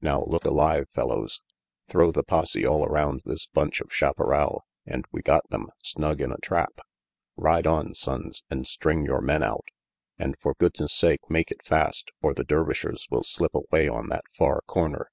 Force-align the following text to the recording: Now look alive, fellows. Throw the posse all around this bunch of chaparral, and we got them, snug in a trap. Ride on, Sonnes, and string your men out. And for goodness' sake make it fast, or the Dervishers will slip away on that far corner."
Now 0.00 0.24
look 0.24 0.46
alive, 0.46 0.86
fellows. 0.94 1.42
Throw 1.90 2.10
the 2.10 2.22
posse 2.22 2.64
all 2.64 2.86
around 2.86 3.20
this 3.26 3.46
bunch 3.46 3.82
of 3.82 3.92
chaparral, 3.92 4.64
and 4.86 5.04
we 5.12 5.20
got 5.20 5.46
them, 5.50 5.66
snug 5.82 6.22
in 6.22 6.32
a 6.32 6.38
trap. 6.38 6.80
Ride 7.36 7.66
on, 7.66 7.92
Sonnes, 7.92 8.42
and 8.48 8.66
string 8.66 9.04
your 9.04 9.20
men 9.20 9.42
out. 9.42 9.66
And 10.18 10.34
for 10.40 10.54
goodness' 10.54 10.94
sake 10.94 11.28
make 11.28 11.50
it 11.50 11.62
fast, 11.62 12.10
or 12.22 12.32
the 12.32 12.42
Dervishers 12.42 13.06
will 13.10 13.22
slip 13.22 13.54
away 13.54 13.86
on 13.86 14.08
that 14.08 14.24
far 14.34 14.62
corner." 14.62 15.10